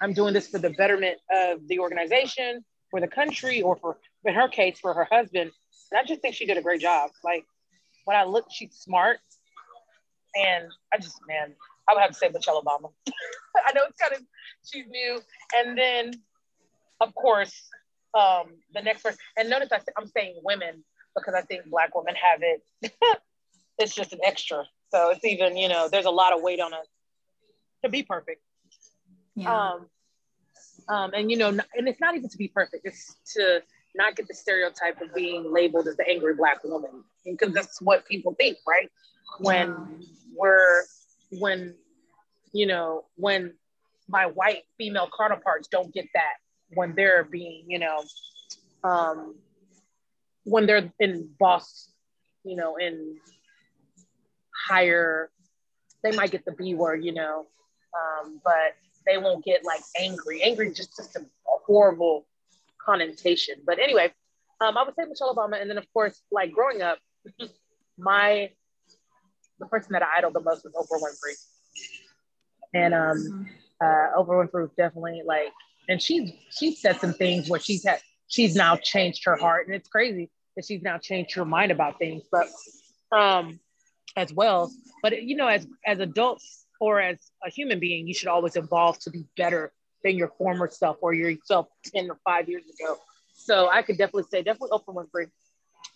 [0.00, 4.34] I'm doing this for the betterment of the organization, for the country, or for, in
[4.34, 5.50] her case, for her husband.
[5.90, 7.10] And I just think she did a great job.
[7.22, 7.44] Like
[8.04, 9.18] when I look, she's smart.
[10.36, 11.52] And I just, man,
[11.88, 12.90] I would have to say Michelle Obama.
[13.66, 14.22] I know it's kind of,
[14.64, 15.20] she's new.
[15.56, 16.12] And then,
[17.00, 17.54] of course,
[18.14, 22.14] um, the next person, and notice I, I'm saying women because I think Black women
[22.14, 22.92] have it.
[23.78, 24.64] it's just an extra.
[24.90, 26.86] So it's even, you know, there's a lot of weight on us
[27.82, 28.42] to be perfect.
[29.34, 29.54] Yeah.
[29.54, 29.86] Um,
[30.88, 32.86] um, and you know, and it's not even to be perfect.
[32.86, 33.62] It's to
[33.94, 38.06] not get the stereotype of being labeled as the angry black woman because that's what
[38.06, 38.90] people think, right?
[39.40, 40.04] When
[40.36, 40.82] we're
[41.30, 41.74] when
[42.52, 43.54] you know when
[44.08, 46.34] my white female counterparts don't get that
[46.70, 48.02] when they're being, you know,
[48.84, 49.34] um,
[50.44, 51.90] when they're in boss,
[52.44, 53.16] you know, in
[54.68, 55.30] higher,
[56.02, 57.46] they might get the B word, you know,
[57.94, 60.42] um, but they won't get like angry.
[60.42, 62.26] Angry just just a, a horrible
[62.78, 63.56] connotation.
[63.64, 64.12] But anyway,
[64.60, 66.98] um, I would say Michelle Obama, and then of course, like growing up,
[67.98, 68.50] my
[69.58, 71.34] the person that I idoled the most was Oprah Winfrey,
[72.74, 73.48] and um,
[73.80, 75.52] uh, Oprah Winfrey was definitely like,
[75.88, 79.74] and she's she's said some things where she's had she's now changed her heart, and
[79.74, 82.48] it's crazy that she's now changed her mind about things, but
[83.16, 83.60] um,
[84.16, 84.70] as well.
[85.02, 88.98] But you know, as as adults or as a human being, you should always evolve
[89.00, 89.72] to be better
[90.04, 92.96] than your former self or yourself 10 or five years ago.
[93.34, 95.30] So I could definitely say, definitely Oprah Winfrey.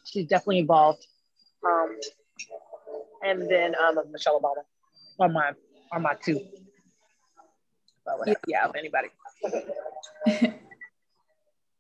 [0.05, 1.07] She's definitely evolved.
[1.67, 1.97] Um,
[3.23, 4.63] and then um, Michelle Obama
[5.19, 5.53] are my
[5.93, 6.41] are my two.
[8.05, 9.09] But yeah, anybody.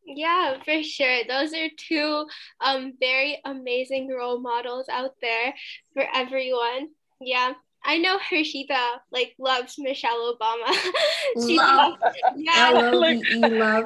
[0.05, 1.24] yeah, for sure.
[1.29, 2.26] Those are two
[2.61, 5.55] um very amazing role models out there
[5.94, 6.88] for everyone.
[7.20, 7.55] Yeah.
[7.83, 10.70] I know Harshita like loves Michelle Obama.
[11.46, 11.98] she love.
[12.03, 13.85] loves, yeah, I love like, love.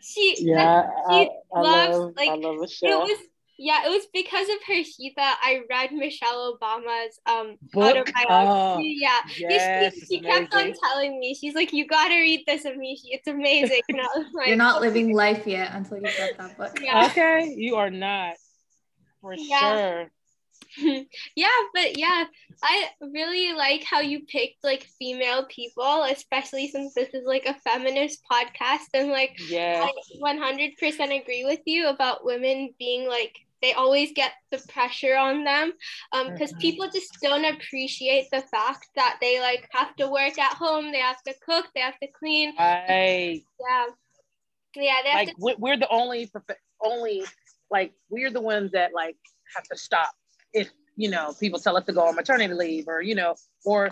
[0.00, 3.02] She yeah, she I, I loves love, like I love Michelle.
[3.02, 3.18] it was
[3.58, 7.96] yeah, it was because of her Harshita I read Michelle Obama's um Book?
[7.96, 8.26] autobiography.
[8.28, 12.64] Oh, yeah, yes, she, she kept on telling me she's like, "You gotta read this,
[12.64, 13.10] Amishi.
[13.12, 13.82] It's amazing."
[14.34, 16.78] Like, You're not living life yet until you read that book.
[16.82, 17.06] Yeah.
[17.14, 18.34] Okay, you are not
[19.20, 19.58] for yeah.
[19.58, 20.10] sure.
[21.36, 22.24] yeah, but yeah,
[22.62, 27.54] I really like how you picked like female people, especially since this is like a
[27.60, 28.88] feminist podcast.
[28.92, 34.32] And like, yeah, I 100% agree with you about women being like, they always get
[34.50, 35.72] the pressure on them
[36.28, 40.52] because um, people just don't appreciate the fact that they like have to work at
[40.54, 42.52] home, they have to cook, they have to clean.
[42.58, 43.42] Right.
[43.58, 43.86] Yeah.
[44.76, 44.96] Yeah.
[45.02, 46.30] They like, to- we're the only,
[46.82, 47.24] only,
[47.70, 49.16] like, we're the ones that like
[49.56, 50.12] have to stop
[50.52, 53.90] if you know people tell us to go on maternity leave or you know or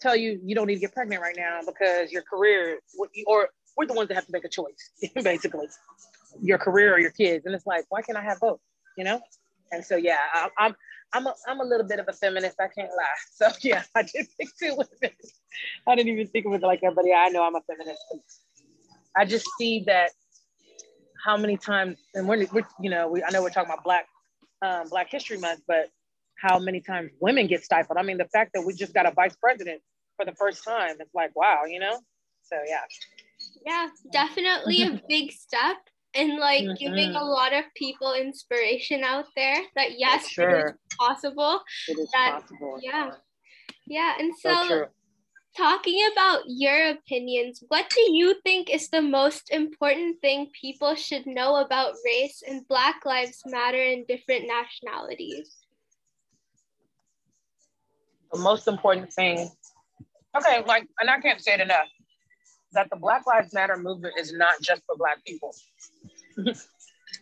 [0.00, 2.78] tell you you don't need to get pregnant right now because your career
[3.26, 4.90] or we're the ones that have to make a choice
[5.22, 5.66] basically
[6.42, 8.60] your career or your kids and it's like why can't i have both
[8.96, 9.20] you know?
[9.72, 10.74] And so, yeah, I, I'm,
[11.12, 12.60] I'm a, I'm a little bit of a feminist.
[12.60, 13.04] I can't lie.
[13.32, 15.16] So yeah, I did pick two women.
[15.86, 18.00] I didn't even think of it like that, but yeah, I know I'm a feminist.
[19.16, 20.10] I just see that
[21.24, 24.06] how many times, and we're, we're you know, we, I know we're talking about Black
[24.62, 25.90] um, Black History Month, but
[26.40, 27.98] how many times women get stifled.
[27.98, 29.80] I mean, the fact that we just got a vice president
[30.16, 31.98] for the first time, it's like, wow, you know?
[32.42, 32.80] So yeah.
[33.64, 35.76] Yeah, definitely a big step
[36.16, 36.74] and like mm-hmm.
[36.74, 40.50] giving a lot of people inspiration out there that yes, sure.
[40.50, 41.60] it is possible.
[41.88, 42.78] It is that, possible.
[42.82, 43.12] Yeah.
[43.86, 44.14] Yeah.
[44.18, 44.86] And so, so
[45.56, 51.26] talking about your opinions, what do you think is the most important thing people should
[51.26, 55.56] know about race and Black Lives Matter in different nationalities?
[58.32, 59.48] The most important thing,
[60.36, 61.86] okay, like, and I can't say it enough,
[62.72, 65.54] that the Black Lives Matter movement is not just for Black people.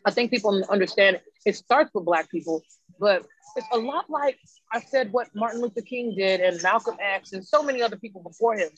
[0.06, 1.56] I think people understand it.
[1.56, 2.62] starts with Black people,
[2.98, 3.24] but
[3.56, 4.38] it's a lot like
[4.72, 8.22] I said what Martin Luther King did and Malcolm X and so many other people
[8.22, 8.70] before him.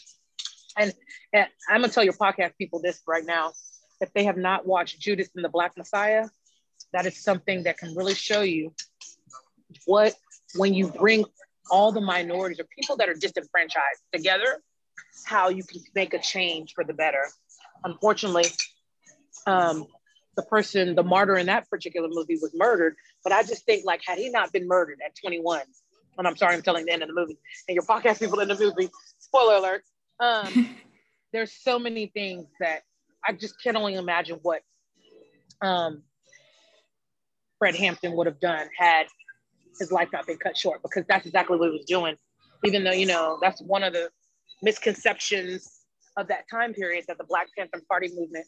[0.77, 0.93] And,
[1.33, 3.53] and I'm gonna tell your podcast people this right now.
[4.01, 6.27] If they have not watched Judas and the Black Messiah,
[6.93, 8.75] that is something that can really show you
[9.87, 10.15] what
[10.57, 11.25] when you bring
[11.71, 14.63] all the minorities or people that are disenfranchised together,
[15.25, 17.27] how you can make a change for the better.
[17.85, 18.45] Unfortunately,
[19.47, 19.87] um,
[20.37, 22.97] the person, the martyr in that particular movie was murdered.
[23.25, 25.63] But I just think like, had he not been murdered at 21,
[26.19, 28.49] and I'm sorry, I'm telling the end of the movie, and your podcast people in
[28.49, 29.83] the movie, spoiler alert,
[30.21, 30.77] um,
[31.33, 32.81] there's so many things that
[33.27, 34.63] I just can only imagine what
[35.61, 36.03] um,
[37.59, 39.07] Fred Hampton would have done had
[39.79, 42.17] his life not been cut short, because that's exactly what he was doing.
[42.65, 44.11] Even though, you know, that's one of the
[44.63, 45.69] misconceptions
[46.17, 48.47] of that time period that the Black Panther Party movement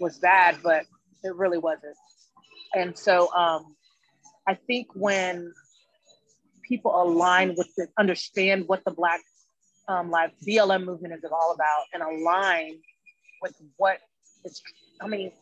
[0.00, 0.86] was bad, but
[1.22, 1.96] it really wasn't.
[2.74, 3.74] And so um,
[4.46, 5.52] I think when
[6.66, 9.20] people align with understand what the Black
[9.88, 12.78] um, Lives BLM movement is all about and align
[13.42, 13.98] with what
[14.44, 14.62] it's,
[15.00, 15.32] I mean,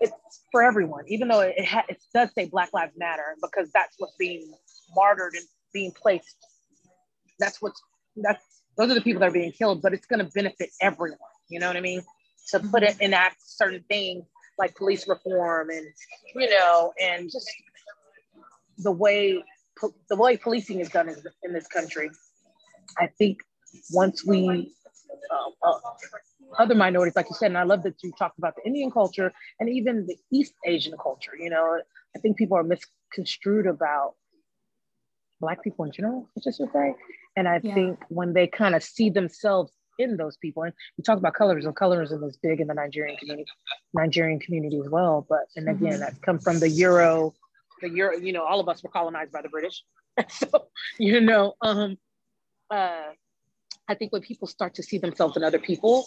[0.00, 0.12] it's
[0.52, 4.14] for everyone, even though it, ha- it does say Black Lives Matter because that's what's
[4.18, 4.52] being
[4.94, 6.36] martyred and being placed.
[7.38, 7.82] That's what's,
[8.16, 8.42] that's,
[8.76, 11.18] those are the people that are being killed, but it's going to benefit everyone.
[11.48, 12.02] You know what I mean?
[12.50, 14.24] To put it enact certain things
[14.58, 15.86] like police reform and
[16.34, 17.50] you know and just
[18.78, 19.42] the way
[20.08, 21.08] the way policing is done
[21.42, 22.10] in this country
[22.98, 23.38] i think
[23.92, 24.72] once we
[25.30, 25.78] uh, uh,
[26.58, 29.32] other minorities like you said and i love that you talked about the indian culture
[29.60, 31.78] and even the east asian culture you know
[32.14, 34.14] i think people are misconstrued about
[35.40, 36.94] black people in general let's just say
[37.36, 37.74] and i yeah.
[37.74, 40.62] think when they kind of see themselves in those people.
[40.62, 41.72] And we talk about colorism.
[41.74, 43.50] Colorism is big in the Nigerian community,
[43.94, 45.26] Nigerian community as well.
[45.28, 46.00] But and again, mm-hmm.
[46.00, 47.34] that's come from the Euro,
[47.80, 48.16] the Euro.
[48.16, 49.82] You know, all of us were colonized by the British.
[50.28, 50.48] so
[50.98, 51.98] you know, um,
[52.70, 53.10] uh,
[53.88, 56.06] I think when people start to see themselves in other people,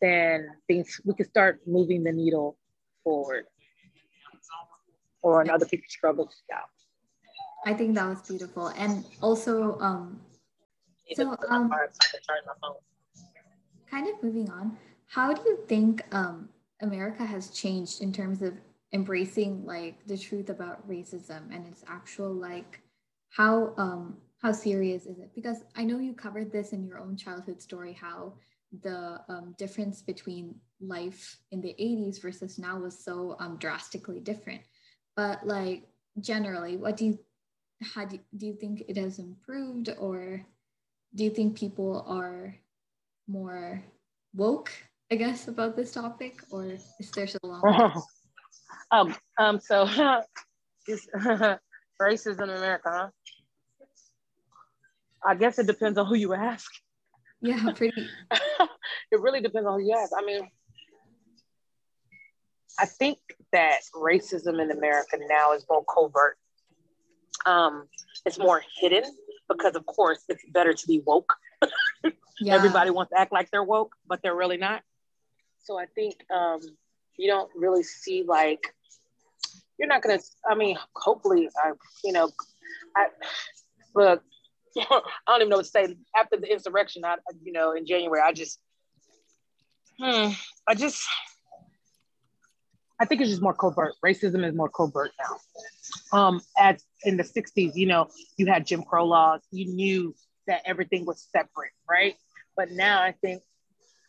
[0.00, 2.56] then things we can start moving the needle
[3.04, 3.44] forward,
[5.22, 6.42] or in other people's struggles.
[6.48, 6.60] Yeah.
[7.66, 10.18] I think that was beautiful, and also, um,
[11.12, 11.70] so um,
[13.90, 14.76] kind of moving on,
[15.06, 16.48] how do you think um,
[16.80, 18.54] America has changed in terms of
[18.92, 22.80] embracing like the truth about racism and its actual like
[23.30, 25.30] how um, how serious is it?
[25.34, 28.34] Because I know you covered this in your own childhood story, how
[28.82, 34.62] the um, difference between life in the 80s versus now was so um, drastically different.
[35.16, 35.84] But like
[36.20, 37.18] generally, what do you
[37.82, 40.44] how do, do you think it has improved or
[41.14, 42.54] do you think people are
[43.30, 43.82] more
[44.34, 44.70] woke,
[45.10, 48.02] I guess, about this topic, or is there still a long?
[48.90, 49.84] um, um, so
[50.88, 51.08] is
[52.02, 53.08] racism in America, huh?
[55.24, 56.70] I guess it depends on who you ask.
[57.42, 58.08] Yeah, pretty.
[59.12, 60.12] it really depends on who you ask.
[60.16, 60.48] I mean,
[62.78, 63.18] I think
[63.52, 66.38] that racism in America now is more covert.
[67.46, 67.86] Um,
[68.24, 69.04] it's more hidden
[69.48, 71.32] because, of course, it's better to be woke
[72.40, 72.54] yeah.
[72.54, 74.82] Everybody wants to act like they're woke, but they're really not.
[75.62, 76.60] So I think um,
[77.16, 78.74] you don't really see like
[79.78, 80.18] you're not gonna.
[80.48, 81.72] I mean, hopefully, I
[82.04, 82.30] you know,
[82.96, 83.06] I
[83.94, 84.22] look.
[84.78, 85.96] I don't even know what to say.
[86.16, 88.60] After the insurrection, I you know in January, I just,
[89.98, 90.28] hmm,
[90.68, 91.02] I just,
[93.00, 93.94] I think it's just more covert.
[94.04, 96.18] Racism is more covert now.
[96.18, 99.40] Um, at in the '60s, you know, you had Jim Crow laws.
[99.50, 100.14] You knew
[100.46, 102.16] that everything was separate, right?
[102.60, 103.42] But now I think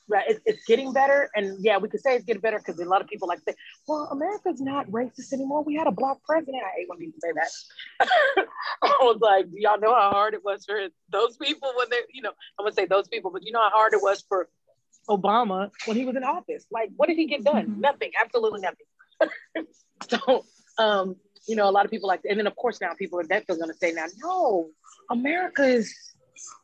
[0.10, 1.30] right, it, it's getting better.
[1.36, 3.56] And yeah, we could say it's getting better because a lot of people like say,
[3.88, 5.64] well, America's not racist anymore.
[5.64, 6.58] We had a black president.
[6.58, 8.46] I hate when people say that.
[8.82, 12.02] I was like, do y'all know how hard it was for those people when they,
[12.14, 14.50] you know, I'm gonna say those people, but you know how hard it was for
[15.08, 16.66] Obama when he was in office.
[16.70, 17.68] Like, what did he get done?
[17.68, 17.80] Mm-hmm.
[17.80, 19.66] Nothing, absolutely nothing.
[20.10, 20.44] so,
[20.78, 21.16] um,
[21.48, 23.60] you know, a lot of people like, and then of course now people are definitely
[23.60, 24.72] going to say now, no,
[25.10, 25.96] America is,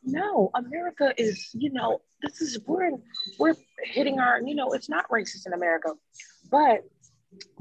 [0.04, 2.90] no, America is, you know, this is we're
[3.38, 3.54] we're
[3.84, 5.90] hitting our, you know, it's not racist in America,
[6.50, 6.84] but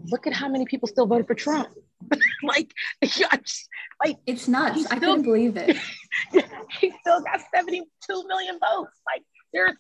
[0.06, 1.70] look at how many people still voted for Trump.
[2.44, 3.68] like, just,
[4.04, 4.86] like it's nuts.
[4.86, 5.78] Still, I couldn't believe it.
[6.80, 7.84] he still got 72
[8.28, 8.98] million votes.
[9.06, 9.76] Like, there's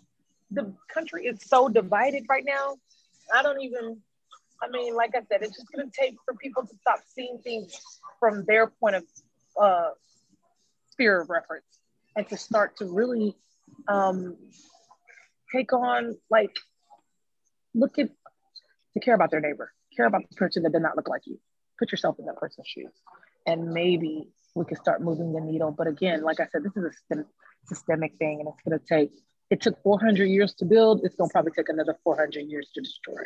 [0.51, 2.77] the country is so divided right now.
[3.35, 3.97] I don't even,
[4.61, 7.39] I mean, like I said, it's just going to take for people to stop seeing
[7.43, 7.77] things
[8.19, 9.03] from their point of
[9.59, 9.89] uh,
[10.91, 11.65] sphere of reference
[12.17, 13.37] and to start to really
[13.87, 14.35] um,
[15.55, 16.55] take on, like,
[17.73, 18.09] look at,
[18.95, 21.39] to care about their neighbor, care about the person that did not look like you.
[21.79, 22.91] Put yourself in that person's shoes.
[23.45, 25.71] And maybe we can start moving the needle.
[25.71, 27.23] But again, like I said, this is a
[27.67, 29.11] systemic thing and it's going to take
[29.49, 32.81] it took 400 years to build, it's going to probably take another 400 years to
[32.81, 33.23] destroy.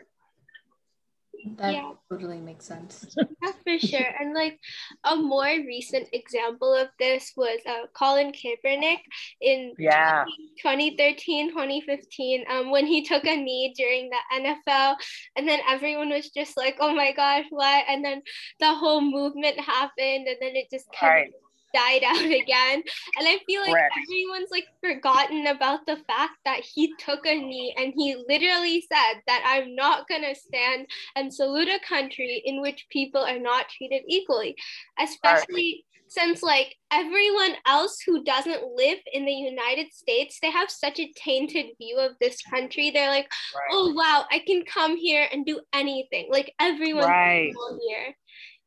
[1.57, 1.91] That yeah.
[2.09, 3.15] totally makes sense.
[3.41, 4.05] Yeah, for sure.
[4.19, 4.59] And like
[5.03, 8.99] a more recent example of this was uh, Colin Kaepernick
[9.41, 10.25] in yeah.
[10.61, 14.95] 2013, 2015, um, when he took a knee during the NFL.
[15.35, 17.85] And then everyone was just like, oh my gosh, what?
[17.87, 18.21] And then
[18.59, 20.27] the whole movement happened.
[20.27, 21.27] And then it just kind right.
[21.27, 21.33] of
[21.73, 22.83] died out again.
[23.17, 23.95] And I feel like Correct.
[24.03, 29.21] everyone's like forgotten about the fact that he took a knee and he literally said
[29.27, 34.03] that I'm not gonna stand and salute a country in which people are not treated
[34.07, 34.55] equally,
[34.99, 35.45] especially.
[35.53, 35.85] Right.
[36.07, 41.09] Since like everyone else who doesn't live in the United States, they have such a
[41.15, 42.91] tainted view of this country.
[42.91, 43.69] They're like, right.
[43.71, 47.53] "Oh wow, I can come here and do anything." Like everyone right.
[47.87, 48.13] here.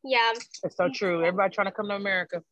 [0.04, 0.32] Yeah.
[0.62, 1.22] It's so true.
[1.22, 2.42] Everybody trying to come to America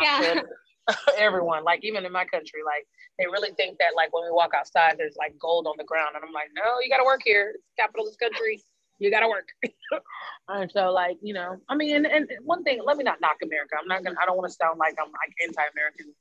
[0.00, 0.42] yeah.
[1.18, 2.86] everyone like even in my country like
[3.18, 6.10] they really think that like when we walk outside there's like gold on the ground
[6.14, 7.54] and i'm like no you got to work here.
[7.56, 8.62] It's capitalist country.
[8.98, 9.48] You got to work.
[10.48, 13.38] And so like you know i mean and, and one thing let me not knock
[13.42, 13.74] america.
[13.80, 16.14] I'm not gonna i don't want to sound like i'm like anti-american.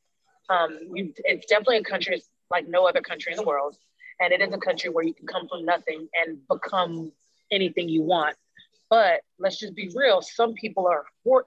[0.49, 3.77] Um you, it's definitely a country like no other country in the world
[4.19, 7.11] and it is a country where you can come from nothing and become
[7.51, 8.35] anything you want.
[8.89, 11.45] But let's just be real some people are for,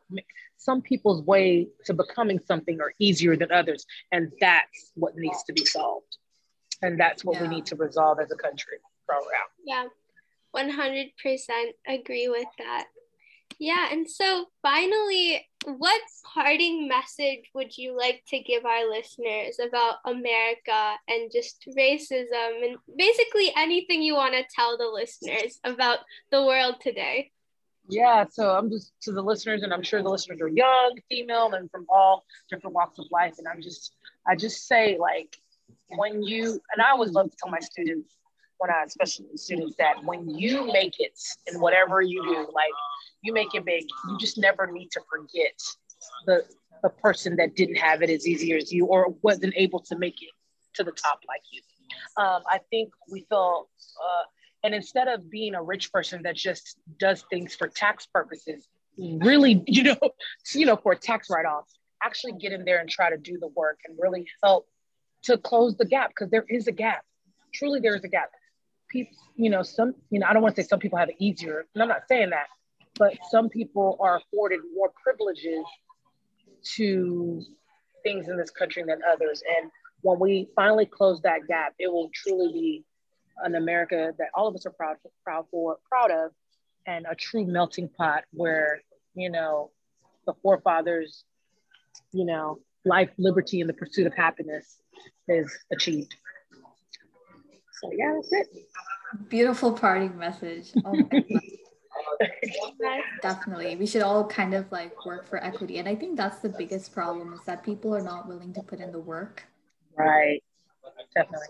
[0.58, 5.52] some people's way to becoming something are easier than others and that's what needs to
[5.52, 6.18] be solved.
[6.82, 7.42] And that's what yeah.
[7.42, 8.78] we need to resolve as a country.
[9.64, 9.86] Yeah
[10.56, 11.10] 100%
[11.86, 12.86] agree with that.
[13.58, 16.00] Yeah and so finally what
[16.34, 22.76] parting message would you like to give our listeners about america and just racism and
[22.96, 25.98] basically anything you want to tell the listeners about
[26.30, 27.32] the world today
[27.88, 31.52] yeah, so I'm just to the listeners, and I'm sure the listeners are young, female,
[31.54, 33.36] and from all different walks of life.
[33.38, 33.94] And I'm just,
[34.26, 35.36] I just say like,
[35.96, 38.14] when you, and I always love to tell my students,
[38.58, 42.72] when I, especially students, that when you make it in whatever you do, like
[43.22, 45.58] you make it big, you just never need to forget
[46.26, 46.44] the
[46.82, 50.22] the person that didn't have it as easy as you or wasn't able to make
[50.22, 50.30] it
[50.74, 51.60] to the top like you.
[52.22, 53.68] Um, I think we feel.
[54.04, 54.24] Uh,
[54.64, 58.66] and instead of being a rich person that just does things for tax purposes,
[58.98, 59.98] really, you know,
[60.54, 61.66] you know, for tax write-off,
[62.02, 64.66] actually get in there and try to do the work and really help
[65.22, 67.04] to close the gap because there is a gap.
[67.54, 68.30] Truly, there is a gap.
[68.88, 71.16] People, you know, some, you know, I don't want to say some people have it
[71.18, 72.46] easier, and I'm not saying that,
[72.98, 75.64] but some people are afforded more privileges
[76.76, 77.42] to
[78.02, 79.42] things in this country than others.
[79.60, 79.70] And
[80.02, 82.84] when we finally close that gap, it will truly be
[83.44, 86.32] an America that all of us are proud proud for proud of,
[86.86, 88.80] and a true melting pot where
[89.14, 89.70] you know
[90.26, 91.24] the forefathers,
[92.12, 94.80] you know, life, liberty, and the pursuit of happiness
[95.28, 96.14] is achieved.
[97.80, 98.48] So yeah, that's it.
[99.28, 100.72] Beautiful parting message.
[100.84, 101.08] Oh
[103.22, 103.76] Definitely.
[103.76, 105.78] We should all kind of like work for equity.
[105.78, 108.80] And I think that's the biggest problem is that people are not willing to put
[108.80, 109.44] in the work.
[109.96, 110.42] Right.
[111.14, 111.46] Definitely.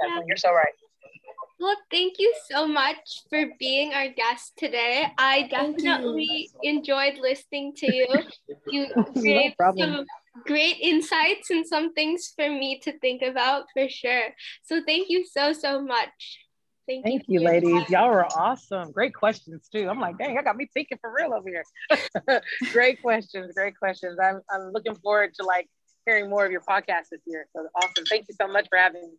[0.00, 0.24] Definitely.
[0.28, 0.72] You're so right.
[1.64, 5.06] Well, thank you so much for being our guest today.
[5.16, 8.06] I definitely enjoyed listening to you.
[8.68, 10.04] You gave no some
[10.44, 14.28] great insights and some things for me to think about for sure.
[14.64, 16.38] So thank you so, so much.
[16.86, 17.88] Thank, Thank you, you ladies.
[17.88, 18.92] Y'all were awesome.
[18.92, 19.88] Great questions too.
[19.88, 22.42] I'm like, dang, I got me thinking for real over here.
[22.74, 23.54] great questions.
[23.54, 24.18] Great questions.
[24.22, 25.70] I'm, I'm looking forward to like
[26.04, 27.46] hearing more of your podcast this year.
[27.56, 28.04] So awesome.
[28.10, 29.16] Thank you so much for having me.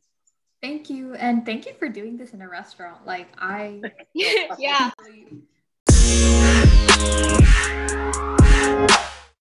[0.62, 1.14] Thank you.
[1.16, 3.06] And thank you for doing this in a restaurant.
[3.06, 3.82] Like, I.
[4.14, 4.56] yeah.
[4.58, 4.92] yeah.